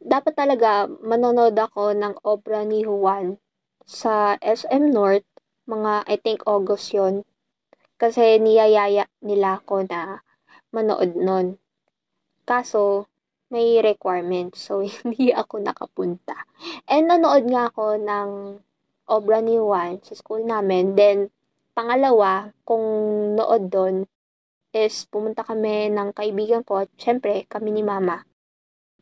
Dapat 0.00 0.34
talaga 0.38 0.86
manonood 0.88 1.58
ako 1.58 1.92
ng 1.92 2.14
obra 2.22 2.62
ni 2.62 2.86
Juan 2.86 3.36
sa 3.82 4.38
SM 4.38 4.94
North. 4.94 5.26
Mga, 5.66 6.06
I 6.06 6.16
think, 6.22 6.46
August 6.46 6.94
yon 6.94 7.26
Kasi 7.98 8.38
niyayaya 8.38 9.10
nila 9.20 9.58
ako 9.58 9.82
na 9.90 10.22
manood 10.70 11.18
nun. 11.18 11.58
Kaso, 12.46 13.10
may 13.50 13.78
requirement. 13.82 14.54
So, 14.54 14.82
hindi 14.86 15.34
ako 15.34 15.62
nakapunta. 15.62 16.34
And 16.86 17.10
nanood 17.10 17.50
nga 17.50 17.74
ako 17.74 17.98
ng 17.98 18.30
obra 19.06 19.38
ni 19.42 19.58
Juan 19.58 20.02
sa 20.02 20.14
school 20.18 20.42
namin. 20.46 20.94
Then, 20.98 21.30
Pangalawa, 21.76 22.56
kung 22.64 22.80
nood 23.36 23.68
doon, 23.68 24.08
is 24.72 25.04
pumunta 25.12 25.44
kami 25.44 25.92
ng 25.92 26.08
kaibigan 26.16 26.64
ko 26.64 26.80
at 26.80 26.90
syempre 26.96 27.44
kami 27.52 27.68
ni 27.68 27.84
mama. 27.84 28.24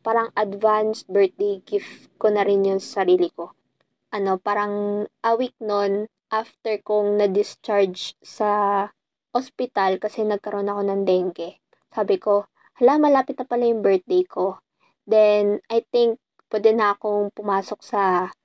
Parang 0.03 0.27
advance 0.35 1.07
birthday 1.07 1.63
gift 1.63 2.11
ko 2.19 2.27
na 2.27 2.43
rin 2.43 2.67
yung 2.67 2.83
sarili 2.83 3.31
ko. 3.31 3.55
Ano, 4.11 4.43
parang 4.43 5.07
a 5.23 5.31
week 5.39 5.55
nun 5.63 6.11
after 6.27 6.75
kong 6.83 7.15
na-discharge 7.15 8.19
sa 8.19 8.83
ospital 9.31 9.95
kasi 9.95 10.27
nagkaroon 10.27 10.67
ako 10.67 10.81
ng 10.83 11.01
dengue. 11.07 11.63
Sabi 11.95 12.19
ko, 12.19 12.43
hala, 12.75 12.99
malapit 12.99 13.39
na 13.39 13.47
pala 13.47 13.71
yung 13.71 13.79
birthday 13.79 14.27
ko. 14.27 14.59
Then, 15.07 15.63
I 15.71 15.79
think, 15.95 16.19
pwede 16.51 16.75
na 16.75 16.91
akong 16.91 17.31
pumasok 17.31 17.79
sa 17.79 18.35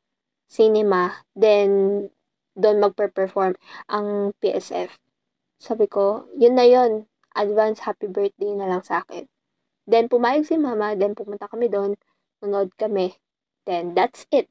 cinema. 0.46 1.18
Then, 1.34 2.06
doon 2.60 2.84
magpe-perform 2.84 3.56
ang 3.88 4.36
PSF. 4.38 5.00
Sabi 5.60 5.88
ko, 5.88 6.28
yun 6.36 6.56
na 6.56 6.64
yun. 6.68 7.08
Advance 7.32 7.84
happy 7.84 8.08
birthday 8.08 8.52
na 8.52 8.68
lang 8.68 8.82
sa 8.84 9.04
akin. 9.04 9.24
Then, 9.88 10.12
pumayag 10.12 10.46
si 10.48 10.60
mama. 10.60 10.92
Then, 10.96 11.16
pumunta 11.16 11.48
kami 11.48 11.72
doon. 11.72 11.96
Nanood 12.44 12.72
kami. 12.76 13.16
Then, 13.64 13.96
that's 13.96 14.24
it. 14.28 14.48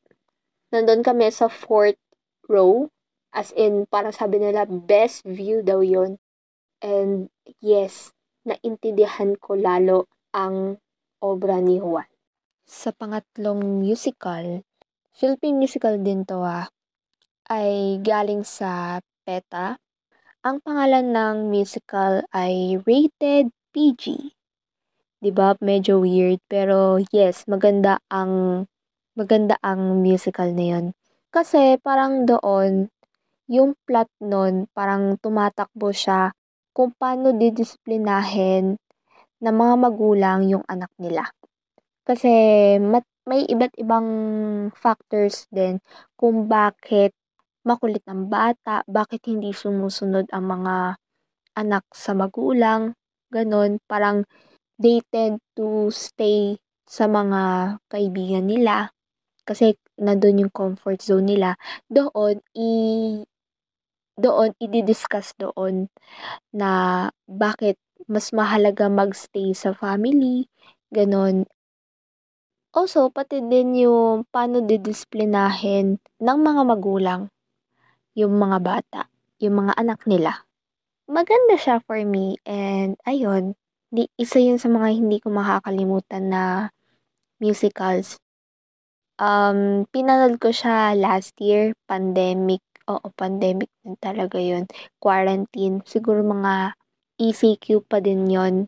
Nandun 0.69 1.01
kami 1.01 1.33
sa 1.33 1.49
fourth 1.49 1.97
row. 2.45 2.89
As 3.33 3.53
in, 3.53 3.85
parang 3.89 4.13
sabi 4.13 4.41
nila, 4.41 4.65
best 4.65 5.25
view 5.25 5.61
daw 5.61 5.81
yon 5.85 6.17
And, 6.81 7.29
yes, 7.61 8.13
naintindihan 8.45 9.37
ko 9.37 9.53
lalo 9.53 10.09
ang 10.33 10.81
obra 11.19 11.59
ni 11.59 11.77
Juan. 11.81 12.07
Sa 12.69 12.93
pangatlong 12.93 13.81
musical, 13.81 14.61
Philippine 15.09 15.57
musical 15.59 15.99
din 15.99 16.23
to 16.23 16.39
ah 16.45 16.69
ay 17.49 17.97
galing 18.05 18.45
sa 18.45 19.01
PETA. 19.25 19.81
Ang 20.45 20.61
pangalan 20.61 21.09
ng 21.11 21.37
musical 21.49 22.23
ay 22.29 22.77
Rated 22.85 23.49
PG. 23.73 24.33
'Di 25.19 25.31
ba? 25.35 25.57
Medyo 25.59 25.99
weird 25.99 26.39
pero 26.47 27.01
yes, 27.11 27.43
maganda 27.49 27.99
ang 28.07 28.63
maganda 29.17 29.59
ang 29.59 29.99
musical 29.99 30.53
na 30.55 30.65
'yon. 30.71 30.85
Kasi 31.33 31.75
parang 31.81 32.23
doon 32.23 32.87
yung 33.49 33.73
plot 33.83 34.09
nun 34.21 34.69
parang 34.71 35.17
tumatakbo 35.17 35.89
siya 35.89 36.31
kung 36.71 36.93
paano 36.95 37.33
didisiplinahin 37.35 38.77
ng 39.43 39.55
mga 39.55 39.75
magulang 39.75 40.47
yung 40.47 40.63
anak 40.69 40.93
nila. 41.01 41.27
Kasi 42.07 42.31
mat- 42.79 43.09
may 43.27 43.45
iba't 43.45 43.75
ibang 43.77 44.07
factors 44.73 45.45
din 45.53 45.77
kung 46.15 46.47
bakit 46.47 47.13
makulit 47.67 48.03
ang 48.07 48.27
bata, 48.31 48.83
bakit 48.87 49.27
hindi 49.27 49.51
sumusunod 49.51 50.31
ang 50.31 50.45
mga 50.47 50.75
anak 51.59 51.83
sa 51.91 52.15
magulang, 52.15 52.95
ganon. 53.33 53.79
Parang 53.85 54.23
they 54.79 55.03
tend 55.11 55.43
to 55.57 55.91
stay 55.91 56.57
sa 56.87 57.05
mga 57.05 57.75
kaibigan 57.91 58.47
nila 58.49 58.89
kasi 59.43 59.75
nandun 59.99 60.47
yung 60.47 60.53
comfort 60.53 61.01
zone 61.03 61.35
nila. 61.35 61.59
Doon, 61.89 62.39
i 62.55 62.69
doon, 64.19 64.51
i-discuss 64.59 65.33
doon 65.39 65.87
na 66.51 66.71
bakit 67.25 67.79
mas 68.07 68.31
mahalaga 68.35 68.87
magstay 68.91 69.55
sa 69.55 69.71
family, 69.75 70.47
ganon. 70.91 71.47
Also, 72.69 73.09
pati 73.09 73.41
din 73.41 73.81
yung 73.81 74.29
paano 74.29 74.61
didisplinahin 74.61 75.97
ng 75.97 76.37
mga 76.45 76.61
magulang 76.69 77.21
yung 78.19 78.35
mga 78.35 78.59
bata, 78.59 79.01
yung 79.39 79.63
mga 79.63 79.73
anak 79.79 80.03
nila. 80.03 80.43
Maganda 81.07 81.55
siya 81.55 81.79
for 81.79 82.03
me 82.03 82.35
and 82.43 82.99
ayun, 83.07 83.55
di, 83.87 84.11
isa 84.19 84.43
yun 84.43 84.59
sa 84.59 84.67
mga 84.67 84.99
hindi 84.99 85.23
ko 85.23 85.31
makakalimutan 85.31 86.27
na 86.27 86.43
musicals. 87.39 88.19
Um, 89.15 89.87
pinanood 89.95 90.43
ko 90.43 90.51
siya 90.51 90.99
last 90.99 91.39
year, 91.39 91.71
pandemic. 91.87 92.61
Oo, 92.91 93.07
pandemic 93.15 93.71
din 93.81 93.95
talaga 94.03 94.37
yun. 94.37 94.67
Quarantine. 94.99 95.79
Siguro 95.87 96.19
mga 96.19 96.75
ECQ 97.19 97.87
pa 97.87 98.03
din 98.03 98.27
yon. 98.27 98.67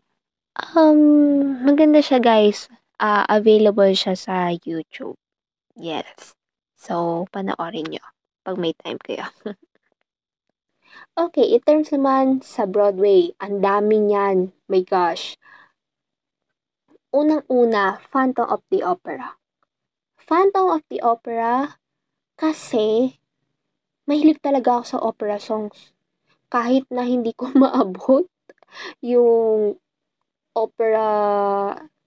Um, 0.76 1.64
maganda 1.64 2.00
siya 2.00 2.24
guys. 2.24 2.72
Uh, 3.02 3.26
available 3.28 3.92
siya 3.92 4.16
sa 4.16 4.54
YouTube. 4.54 5.18
Yes. 5.74 6.38
So, 6.78 7.26
panoorin 7.34 7.90
nyo 7.90 8.04
pag 8.42 8.58
may 8.58 8.74
time 8.78 8.98
kayo. 9.02 9.26
okay, 11.24 11.56
in 11.56 11.62
terms 11.62 11.90
naman 11.94 12.42
sa 12.42 12.66
Broadway, 12.66 13.34
ang 13.42 13.62
dami 13.62 14.02
niyan. 14.02 14.52
My 14.70 14.82
gosh. 14.86 15.38
Unang-una, 17.12 18.00
Phantom 18.10 18.48
of 18.48 18.64
the 18.72 18.82
Opera. 18.82 19.36
Phantom 20.18 20.80
of 20.80 20.84
the 20.88 21.04
Opera 21.04 21.76
kasi 22.40 23.20
mahilig 24.10 24.42
talaga 24.42 24.82
ako 24.82 24.84
sa 24.88 24.98
opera 25.04 25.38
songs. 25.38 25.94
Kahit 26.50 26.90
na 26.90 27.06
hindi 27.06 27.36
ko 27.38 27.54
maabot 27.62 28.26
yung 29.04 29.78
opera 30.56 31.06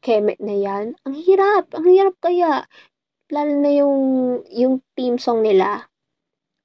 kemet 0.05 0.37
na 0.41 0.57
yan. 0.57 0.99
Ang 1.09 1.17
hirap, 1.17 1.73
ang 1.73 1.88
hirap 1.88 2.17
kaya. 2.21 2.69
Lalo 3.33 3.53
na 3.57 3.73
yung, 3.73 3.97
yung 4.53 4.85
theme 4.93 5.17
song 5.17 5.41
nila. 5.41 5.88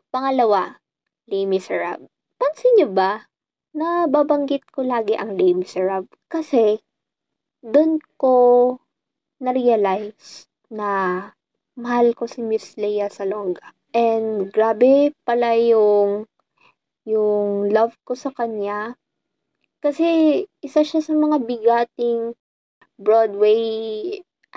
Pangalawa, 0.09 0.81
Les 1.29 1.45
Miserables. 1.45 2.09
Pansin 2.41 2.73
nyo 2.81 2.89
ba 2.89 3.29
na 3.77 4.09
babanggit 4.09 4.65
ko 4.73 4.81
lagi 4.81 5.13
ang 5.13 5.37
Les 5.37 5.53
Miserables? 5.53 6.09
Kasi, 6.25 6.81
doon 7.61 8.01
ko 8.17 8.33
na-realize 9.37 10.49
na 10.73 11.21
mahal 11.77 12.17
ko 12.17 12.25
si 12.25 12.41
Miss 12.41 12.73
Leia 12.81 13.05
Salonga. 13.13 13.77
And 13.93 14.49
grabe 14.49 15.13
pala 15.21 15.53
yung 15.53 16.25
yung 17.05 17.69
love 17.69 17.93
ko 18.01 18.17
sa 18.17 18.33
kanya. 18.33 18.97
Kasi 19.77 20.41
isa 20.65 20.81
siya 20.81 21.05
sa 21.05 21.13
mga 21.13 21.45
bigating 21.45 22.33
Broadway 22.97 23.61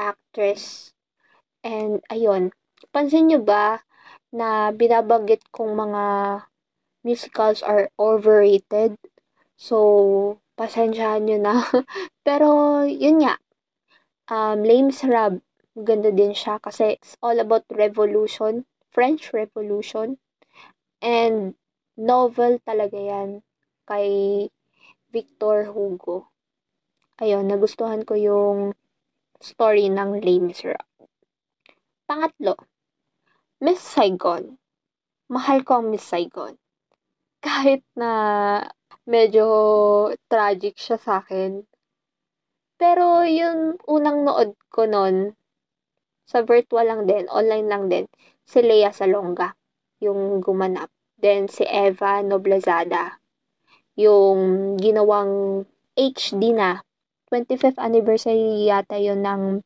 actress. 0.01 0.97
And 1.61 2.01
ayun, 2.09 2.57
pansin 2.89 3.29
nyo 3.29 3.45
ba 3.45 3.85
na 4.33 4.73
binabanggit 4.73 5.45
kong 5.53 5.77
mga 5.77 6.05
musicals 7.05 7.61
are 7.61 7.93
overrated? 8.01 8.97
So, 9.61 10.41
pasensyahan 10.57 11.29
nyo 11.29 11.39
na. 11.39 11.55
Pero, 12.27 12.83
yun 12.89 13.23
nga. 13.23 13.37
Um, 14.33 14.65
Les 14.65 14.81
Miserables 14.81 15.45
Ganda 15.73 16.13
din 16.13 16.37
siya 16.37 16.61
kasi 16.61 17.01
it's 17.01 17.17
all 17.25 17.41
about 17.41 17.65
revolution, 17.73 18.69
French 18.93 19.33
Revolution. 19.33 20.21
And 21.01 21.57
novel 21.97 22.61
talaga 22.61 23.01
yan 23.01 23.41
kay 23.89 24.09
Victor 25.09 25.73
Hugo. 25.73 26.29
Ayun, 27.25 27.49
nagustuhan 27.49 28.05
ko 28.05 28.21
yung 28.21 28.77
story 29.41 29.89
ng 29.89 30.21
Les 30.21 30.45
Miserables. 30.45 31.09
Pangatlo, 32.05 32.61
Miss 33.63 33.79
Saigon. 33.79 34.59
Mahal 35.31 35.63
ko 35.63 35.79
ang 35.79 35.95
Miss 35.95 36.03
Saigon. 36.03 36.59
Kahit 37.39 37.87
na 37.95 38.11
medyo 39.07 39.47
tragic 40.27 40.75
siya 40.75 40.99
sa 40.99 41.23
akin. 41.23 41.63
Pero 42.75 43.23
yung 43.23 43.79
unang 43.87 44.27
nood 44.27 44.59
ko 44.67 44.91
noon, 44.91 45.39
sa 46.27 46.43
virtual 46.43 46.91
lang 46.91 47.07
din, 47.07 47.31
online 47.31 47.67
lang 47.71 47.87
din, 47.87 48.11
si 48.43 48.67
Lea 48.67 48.91
Salonga, 48.91 49.55
yung 50.03 50.43
gumanap. 50.43 50.91
Then, 51.23 51.47
si 51.47 51.63
Eva 51.63 52.19
Noblezada, 52.19 53.23
yung 53.95 54.75
ginawang 54.75 55.63
HD 55.95 56.51
na. 56.51 56.83
25th 57.31 57.79
anniversary 57.79 58.67
yata 58.67 58.99
yon 58.99 59.23
ng 59.23 59.63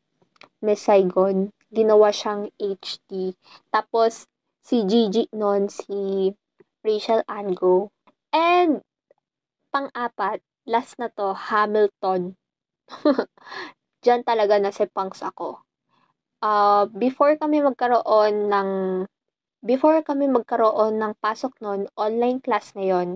Miss 0.61 0.85
Saigon. 0.85 1.56
Ginawa 1.71 2.15
siyang 2.15 2.51
HD. 2.59 3.35
Tapos, 3.71 4.27
si 4.63 4.87
Gigi 4.87 5.27
noon, 5.35 5.71
si 5.71 6.31
Rachel 6.83 7.23
Ango. 7.27 7.91
And, 8.31 8.83
pang-apat, 9.71 10.43
last 10.67 10.99
na 11.03 11.11
to, 11.15 11.35
Hamilton. 11.35 12.39
Diyan 14.03 14.23
talaga 14.23 14.59
na 14.63 14.71
si 14.71 14.87
Punks 14.87 15.23
ako 15.23 15.67
uh, 16.43 16.85
before 16.93 17.37
kami 17.39 17.63
magkaroon 17.65 18.51
ng 18.51 18.71
before 19.65 19.99
kami 20.05 20.29
magkaroon 20.31 21.01
ng 21.01 21.13
pasok 21.19 21.59
noon, 21.59 21.91
online 21.99 22.39
class 22.39 22.77
na 22.79 22.85
yon, 22.87 23.09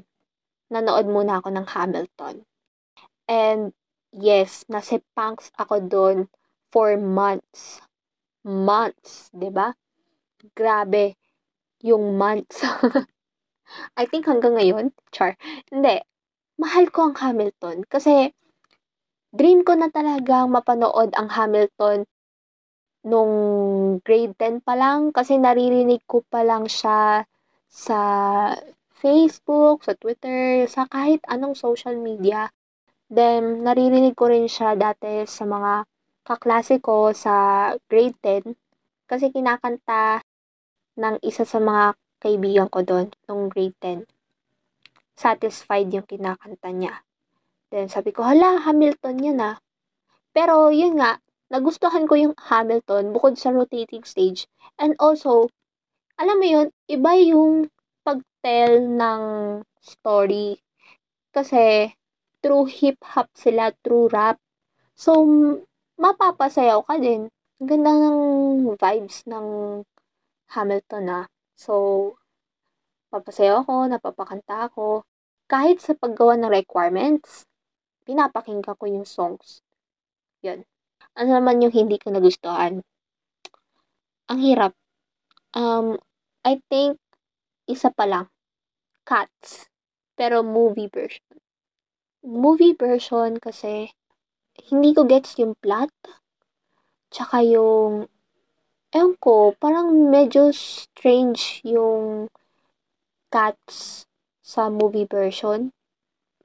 nanood 0.73 1.07
muna 1.07 1.39
ako 1.39 1.55
ng 1.55 1.67
Hamilton. 1.69 2.43
And 3.31 3.71
yes, 4.11 4.67
nasa 4.67 4.99
punks 5.15 5.55
ako 5.55 5.87
doon 5.87 6.19
for 6.75 6.99
months. 6.99 7.85
Months, 8.45 9.29
'di 9.33 9.51
ba? 9.53 9.73
Grabe 10.57 11.17
yung 11.85 12.17
months. 12.17 12.61
I 14.01 14.05
think 14.09 14.27
hanggang 14.27 14.59
ngayon, 14.59 14.93
char. 15.15 15.37
Hindi. 15.71 16.03
Mahal 16.61 16.93
ko 16.93 17.11
ang 17.11 17.17
Hamilton 17.17 17.87
kasi 17.89 18.35
dream 19.33 19.65
ko 19.65 19.79
na 19.79 19.89
talagang 19.89 20.53
mapanood 20.53 21.15
ang 21.17 21.31
Hamilton 21.33 22.05
nung 23.01 23.33
grade 24.05 24.37
10 24.37 24.61
pa 24.61 24.77
lang 24.77 25.09
kasi 25.15 25.41
naririnig 25.41 26.05
ko 26.05 26.21
pa 26.29 26.45
lang 26.45 26.69
siya 26.69 27.25
sa 27.71 28.01
Facebook, 29.01 29.81
sa 29.87 29.97
Twitter, 29.97 30.69
sa 30.69 30.85
kahit 30.85 31.25
anong 31.25 31.57
social 31.57 31.97
media. 31.97 32.53
Then, 33.09 33.65
naririnig 33.65 34.13
ko 34.13 34.29
rin 34.29 34.45
siya 34.45 34.77
dati 34.77 35.25
sa 35.25 35.49
mga 35.49 35.89
kaklase 36.27 36.79
ko 36.79 37.11
sa 37.17 37.35
grade 37.89 38.17
10 38.23 38.57
kasi 39.11 39.33
kinakanta 39.35 40.23
ng 41.01 41.17
isa 41.25 41.43
sa 41.49 41.59
mga 41.59 41.97
kaibigan 42.21 42.69
ko 42.69 42.85
doon 42.85 43.09
nung 43.27 43.49
grade 43.49 43.77
10. 43.81 44.05
Satisfied 45.17 45.89
yung 45.91 46.05
kinakanta 46.05 46.71
niya. 46.71 47.03
Then, 47.71 47.89
sabi 47.89 48.11
ko, 48.11 48.27
hala, 48.27 48.61
Hamilton 48.67 49.17
yan 49.23 49.39
ah. 49.41 49.57
Pero, 50.35 50.75
yun 50.75 50.99
nga, 50.99 51.23
nagustuhan 51.51 52.07
ko 52.07 52.15
yung 52.19 52.35
Hamilton 52.37 53.15
bukod 53.15 53.39
sa 53.39 53.55
rotating 53.55 54.03
stage. 54.03 54.51
And 54.79 54.99
also, 54.99 55.51
alam 56.19 56.39
mo 56.39 56.47
yun, 56.47 56.69
iba 56.91 57.13
yung 57.17 57.71
pagtell 58.03 58.85
ng 58.85 59.23
story. 59.81 60.59
Kasi, 61.31 61.95
true 62.43 62.67
hip-hop 62.67 63.31
sila, 63.39 63.71
true 63.87 64.11
rap. 64.11 64.37
So, 64.99 65.15
mapapasayaw 66.01 66.81
ka 66.89 66.97
din. 66.97 67.29
Ang 67.61 67.69
ganda 67.69 67.93
ng 67.93 68.21
vibes 68.81 69.29
ng 69.29 69.47
Hamilton 70.57 71.07
ah. 71.13 71.27
So, 71.61 72.17
papasayaw 73.13 73.69
ako, 73.69 73.93
napapakanta 73.93 74.73
ako. 74.73 75.05
Kahit 75.45 75.85
sa 75.85 75.93
paggawa 75.93 76.41
ng 76.41 76.49
requirements, 76.49 77.45
pinapakinggan 78.09 78.81
ko 78.81 78.85
yung 78.89 79.05
songs. 79.05 79.61
Yun. 80.41 80.65
Ano 81.21 81.37
naman 81.37 81.61
yung 81.61 81.75
hindi 81.75 82.01
ko 82.01 82.09
nagustuhan? 82.09 82.81
Ang 84.33 84.41
hirap. 84.41 84.73
Um, 85.53 86.01
I 86.47 86.65
think, 86.73 86.97
isa 87.69 87.93
pa 87.93 88.09
lang. 88.09 88.27
Cats. 89.05 89.69
Pero 90.17 90.41
movie 90.41 90.89
version. 90.89 91.37
Movie 92.25 92.79
version 92.79 93.37
kasi, 93.37 93.93
hindi 94.57 94.91
ko 94.97 95.07
gets 95.07 95.39
yung 95.39 95.55
plot. 95.59 95.93
Tsaka 97.11 97.43
yung, 97.43 98.11
ewan 98.91 99.15
ko, 99.19 99.55
parang 99.59 100.11
medyo 100.11 100.51
strange 100.55 101.63
yung 101.63 102.31
cats 103.31 104.07
sa 104.43 104.67
movie 104.67 105.07
version. 105.07 105.71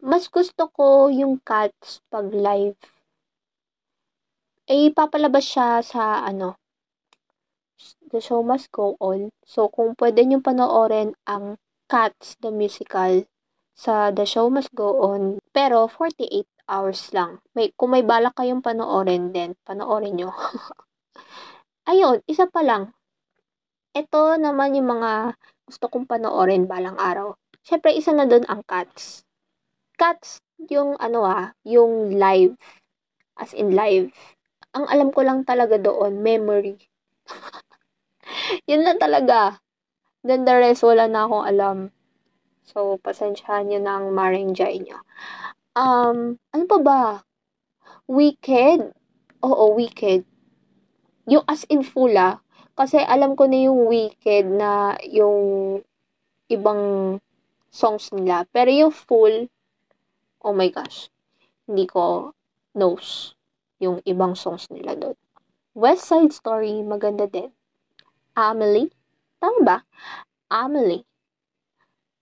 Mas 0.01 0.29
gusto 0.29 0.69
ko 0.69 1.09
yung 1.09 1.41
cats 1.41 2.05
pag 2.13 2.29
live 2.29 2.77
eh, 4.65 4.89
papalabas 4.89 5.45
siya 5.45 5.85
sa 5.85 6.25
ano, 6.25 6.57
The 8.09 8.17
Show 8.17 8.41
Must 8.41 8.73
Go 8.73 8.97
On. 8.97 9.29
So, 9.45 9.69
kung 9.69 9.93
pwede 9.93 10.25
nyo 10.25 10.41
panoorin 10.41 11.13
ang 11.29 11.61
Cats, 11.85 12.33
the 12.41 12.49
musical, 12.49 13.29
sa 13.77 14.09
The 14.09 14.25
Show 14.25 14.49
Must 14.49 14.73
Go 14.73 15.05
On, 15.05 15.37
pero 15.53 15.85
48 15.85 16.49
hours 16.65 17.13
lang. 17.13 17.41
May, 17.53 17.71
kung 17.73 17.93
may 17.93 18.01
balak 18.01 18.35
kayong 18.37 18.61
panoorin 18.61 19.31
din, 19.31 19.53
panoorin 19.65 20.17
nyo. 20.17 20.29
Ayun, 21.89 22.21
isa 22.25 22.49
pa 22.49 22.65
lang. 22.65 22.93
Ito 23.95 24.35
naman 24.41 24.75
yung 24.75 24.89
mga 24.99 25.37
gusto 25.65 25.85
kong 25.87 26.09
panoorin 26.09 26.67
balang 26.69 26.97
araw. 26.97 27.37
Siyempre, 27.65 27.93
isa 27.95 28.13
na 28.13 28.29
doon 28.29 28.45
ang 28.45 28.61
Cats. 28.65 29.25
Cats, 29.95 30.43
yung 30.69 30.97
ano 31.01 31.25
ah, 31.25 31.53
yung 31.65 32.13
live. 32.17 32.57
As 33.35 33.51
in 33.55 33.73
live 33.73 34.13
ang 34.75 34.85
alam 34.91 35.09
ko 35.15 35.23
lang 35.23 35.47
talaga 35.47 35.79
doon, 35.79 36.19
memory. 36.19 36.75
Yun 38.69 38.83
lang 38.83 38.99
talaga. 38.99 39.63
Then 40.19 40.43
the 40.43 40.51
rest, 40.59 40.83
wala 40.83 41.07
na 41.07 41.23
akong 41.23 41.45
alam. 41.47 41.77
So, 42.67 42.99
pasensyahan 42.99 43.71
nyo 43.71 43.79
ng 43.79 44.03
marenjay 44.11 44.83
nyo. 44.83 44.99
Um, 45.75 46.39
ano 46.55 46.63
pa 46.71 46.79
ba? 46.79 47.03
Wicked? 48.07 48.95
Oo, 49.43 49.75
Wicked. 49.75 50.23
Yung 51.27 51.43
as 51.51 51.67
in 51.67 51.83
full 51.83 52.15
ah. 52.15 52.39
Kasi 52.79 53.03
alam 53.03 53.35
ko 53.35 53.43
na 53.43 53.67
yung 53.67 53.91
Wicked 53.91 54.47
na 54.55 54.95
yung 55.03 55.83
ibang 56.47 57.19
songs 57.75 58.07
nila. 58.15 58.47
Pero 58.55 58.71
yung 58.71 58.95
full, 58.95 59.51
oh 60.47 60.55
my 60.55 60.71
gosh, 60.71 61.11
hindi 61.67 61.83
ko 61.91 62.31
knows 62.71 63.35
yung 63.83 63.99
ibang 64.07 64.31
songs 64.31 64.71
nila 64.71 64.95
doon. 64.95 65.19
West 65.75 66.07
Side 66.07 66.31
Story, 66.31 66.87
maganda 66.87 67.27
din. 67.27 67.51
Amelie, 68.31 68.95
tama 69.43 69.59
ba? 69.59 69.77
Amelie. 70.47 71.03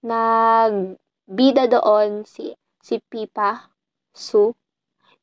Nagbida 0.02 1.70
doon 1.70 2.26
si 2.26 2.58
si 2.84 3.00
Pipa 3.00 3.72
Sue, 4.12 4.52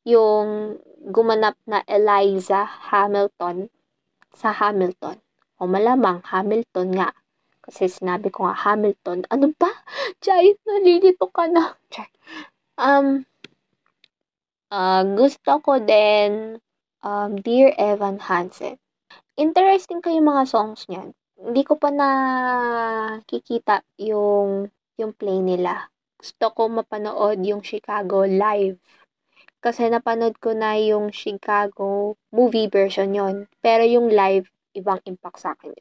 yung 0.09 0.81
gumanap 1.13 1.61
na 1.69 1.85
Eliza 1.85 2.65
Hamilton 2.65 3.69
sa 4.33 4.57
Hamilton. 4.57 5.21
O 5.61 5.69
malamang 5.69 6.25
Hamilton 6.25 6.89
nga. 6.97 7.13
Kasi 7.61 7.93
sinabi 7.93 8.33
ko 8.33 8.49
nga 8.49 8.57
Hamilton. 8.57 9.29
Ano 9.29 9.53
ba? 9.53 9.69
Giant, 10.25 10.57
nalilito 10.65 11.29
ka 11.29 11.45
na. 11.53 11.77
Um, 12.81 13.29
uh, 14.73 15.05
gusto 15.05 15.61
ko 15.61 15.77
din 15.77 16.57
um, 17.05 17.31
Dear 17.45 17.77
Evan 17.77 18.17
Hansen. 18.25 18.81
Interesting 19.37 20.01
kayo 20.01 20.25
mga 20.25 20.49
songs 20.49 20.89
niyan. 20.89 21.13
Hindi 21.37 21.63
ko 21.65 21.77
pa 21.77 21.93
nakikita 21.93 23.85
yung 24.01 24.73
yung 24.97 25.13
play 25.17 25.41
nila. 25.45 25.89
Gusto 26.21 26.53
ko 26.53 26.69
mapanood 26.69 27.41
yung 27.41 27.65
Chicago 27.65 28.29
live. 28.29 28.77
Kasi 29.65 29.89
napanood 29.89 30.37
ko 30.37 30.53
na 30.53 30.77
yung 30.77 31.09
Chicago 31.17 32.21
movie 32.29 32.69
version 32.69 33.09
yon 33.17 33.49
Pero 33.65 33.89
yung 33.89 34.13
live, 34.13 34.45
ibang 34.77 35.01
impact 35.09 35.41
sa 35.41 35.57
akin. 35.57 35.73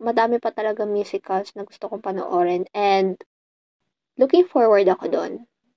Madami 0.00 0.40
pa 0.40 0.48
talaga 0.48 0.88
musicals 0.88 1.52
na 1.52 1.68
gusto 1.68 1.92
kong 1.92 2.00
panoorin. 2.00 2.64
And 2.72 3.20
looking 4.16 4.48
forward 4.48 4.88
ako 4.88 5.12
doon. 5.12 5.32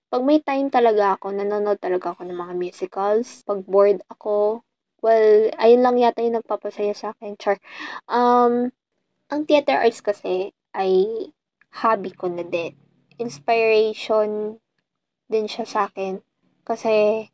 Pag 0.08 0.24
may 0.24 0.40
time 0.40 0.72
talaga 0.72 1.20
ako, 1.20 1.36
nanonood 1.36 1.84
talaga 1.84 2.16
ako 2.16 2.24
ng 2.24 2.40
mga 2.40 2.54
musicals. 2.56 3.44
Pag 3.44 3.68
bored 3.68 4.00
ako, 4.08 4.64
well, 5.04 5.52
ayun 5.60 5.84
lang 5.84 6.00
yata 6.00 6.24
yung 6.24 6.40
nagpapasaya 6.40 6.96
sa 6.96 7.12
akin. 7.12 7.36
Char. 7.36 7.60
Um, 8.08 8.72
ang 9.28 9.44
theater 9.44 9.76
arts 9.76 10.00
kasi 10.00 10.56
ay 10.72 11.28
hobby 11.84 12.16
ko 12.16 12.32
na 12.32 12.48
din. 12.48 12.85
Inspiration 13.16 14.60
din 15.32 15.46
siya 15.48 15.64
sa 15.64 15.80
akin. 15.88 16.20
Kasi 16.68 17.26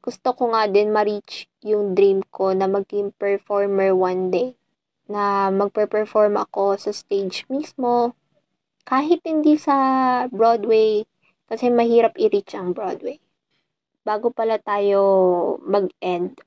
gusto 0.00 0.32
ko 0.34 0.50
nga 0.50 0.66
din 0.66 0.90
ma-reach 0.90 1.46
yung 1.62 1.94
dream 1.94 2.24
ko 2.34 2.50
na 2.56 2.66
maging 2.66 3.14
performer 3.14 3.94
one 3.94 4.34
day. 4.34 4.56
Na 5.10 5.50
magpe-perform 5.54 6.40
ako 6.40 6.78
sa 6.80 6.90
stage 6.90 7.46
mismo. 7.46 8.16
Kahit 8.82 9.22
hindi 9.22 9.54
sa 9.54 9.76
Broadway, 10.32 11.06
kasi 11.50 11.70
mahirap 11.70 12.14
i-reach 12.18 12.54
ang 12.58 12.74
Broadway. 12.74 13.18
Bago 14.06 14.32
pala 14.34 14.56
tayo 14.58 14.98
mag-end 15.62 16.40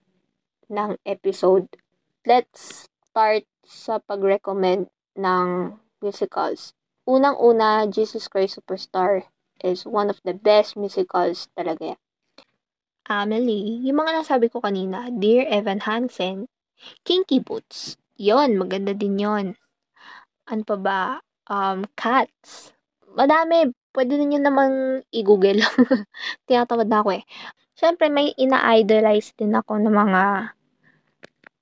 ng 0.72 0.98
episode, 1.06 1.70
let's 2.26 2.88
start 3.08 3.46
sa 3.64 4.02
pag-recommend 4.02 4.90
ng 5.16 5.78
musicals. 6.02 6.74
Unang-una, 7.04 7.84
Jesus 7.92 8.32
Christ 8.32 8.56
Superstar 8.56 9.28
is 9.60 9.84
one 9.84 10.08
of 10.08 10.24
the 10.24 10.32
best 10.32 10.80
musicals 10.80 11.52
talaga. 11.52 12.00
Amelie, 13.12 13.84
yung 13.84 14.00
mga 14.00 14.24
nasabi 14.24 14.48
ko 14.48 14.64
kanina, 14.64 15.12
Dear 15.12 15.44
Evan 15.52 15.84
Hansen, 15.84 16.48
Kinky 17.04 17.44
Boots, 17.44 18.00
yon 18.16 18.56
maganda 18.56 18.96
din 18.96 19.20
yon. 19.20 19.60
Ano 20.48 20.64
pa 20.64 20.78
ba? 20.80 21.02
Um, 21.52 21.84
Cats. 22.00 22.72
Madami, 23.12 23.68
pwede 23.92 24.16
ninyo 24.16 24.40
namang 24.40 25.04
i-google. 25.12 25.60
Tinatamad 26.48 26.88
na 26.88 27.04
ako 27.04 27.20
eh. 27.20 27.24
Siyempre, 27.76 28.08
may 28.08 28.32
ina-idolize 28.40 29.36
din 29.36 29.52
ako 29.60 29.76
ng 29.84 29.92
mga 29.92 30.24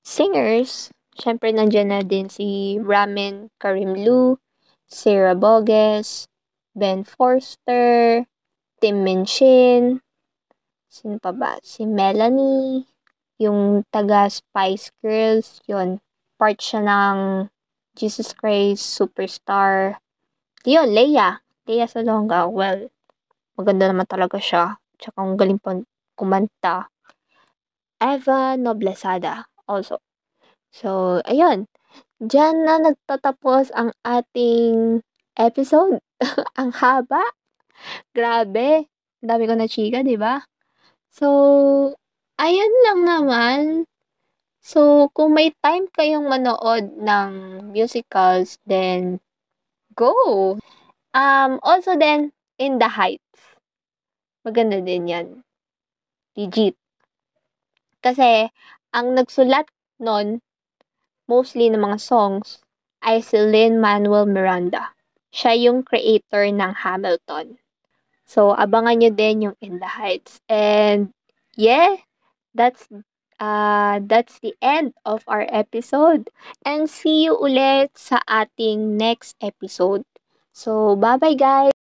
singers. 0.06 0.94
Siyempre, 1.18 1.50
nandiyan 1.50 1.90
na 1.90 2.00
din 2.06 2.30
si 2.30 2.78
Ramen 2.78 3.50
Karimlu, 3.58 4.38
Sarah 4.92 5.32
Boges, 5.32 6.28
Ben 6.76 7.00
Forster, 7.00 8.28
Tim 8.76 8.96
Minchin, 9.00 10.04
sino 10.92 11.16
pa 11.16 11.32
ba? 11.32 11.56
Si 11.64 11.88
Melanie, 11.88 12.84
yung 13.40 13.88
taga 13.88 14.28
Spice 14.28 14.92
Girls, 15.00 15.64
yun. 15.64 15.96
Part 16.36 16.60
siya 16.60 16.84
ng 16.84 17.48
Jesus 17.96 18.36
Christ 18.36 18.84
Superstar. 18.84 19.96
Yun, 20.68 20.92
Leia. 20.92 21.40
Tia 21.64 21.88
Salonga, 21.88 22.44
well, 22.52 22.92
maganda 23.56 23.88
naman 23.88 24.04
talaga 24.04 24.36
siya. 24.36 24.76
Tsaka 25.00 25.24
ang 25.24 25.40
galing 25.40 25.56
pa 25.56 25.80
kumanta. 26.12 26.92
Eva 27.96 28.60
Noblesada 28.60 29.48
also. 29.64 30.04
So, 30.68 31.22
ayun. 31.24 31.71
Diyan 32.22 32.62
na 32.62 32.78
nagtatapos 32.78 33.74
ang 33.74 33.90
ating 34.06 35.02
episode. 35.34 35.98
ang 36.60 36.70
haba. 36.70 37.18
Grabe. 38.14 38.86
Dami 39.18 39.42
ko 39.50 39.58
na 39.58 39.66
chika, 39.66 40.06
di 40.06 40.14
ba? 40.14 40.38
So, 41.10 41.26
ayun 42.38 42.74
lang 42.86 43.00
naman. 43.02 43.60
So, 44.62 45.10
kung 45.10 45.34
may 45.34 45.50
time 45.66 45.90
kayong 45.90 46.30
manood 46.30 46.94
ng 46.94 47.30
musicals, 47.74 48.62
then 48.70 49.18
go! 49.98 50.14
Um, 51.10 51.58
also 51.66 51.98
then, 51.98 52.30
In 52.54 52.78
the 52.78 52.86
Heights. 52.86 53.58
Maganda 54.46 54.78
din 54.78 55.10
yan. 55.10 55.26
Legit. 56.38 56.78
Kasi, 57.98 58.46
ang 58.94 59.18
nagsulat 59.18 59.66
nun, 59.98 60.38
mostly 61.26 61.70
ng 61.70 61.80
mga 61.80 61.98
songs, 61.98 62.62
ay 63.02 63.20
si 63.20 63.36
Lin-Manuel 63.38 64.30
Miranda. 64.30 64.94
Siya 65.34 65.58
yung 65.58 65.82
creator 65.82 66.46
ng 66.46 66.72
Hamilton. 66.86 67.58
So, 68.28 68.54
abangan 68.54 69.02
nyo 69.02 69.10
din 69.10 69.50
yung 69.50 69.56
In 69.60 69.82
the 69.82 69.90
Heights. 69.98 70.40
And, 70.46 71.12
yeah, 71.58 71.98
that's 72.54 72.88
uh, 73.42 73.98
that's 74.06 74.38
the 74.38 74.54
end 74.62 74.94
of 75.04 75.26
our 75.26 75.44
episode. 75.50 76.30
And 76.62 76.86
see 76.86 77.26
you 77.26 77.34
ulit 77.34 77.98
sa 77.98 78.22
ating 78.30 78.96
next 78.96 79.34
episode. 79.42 80.06
So, 80.54 80.94
bye-bye 80.94 81.34
guys! 81.34 81.81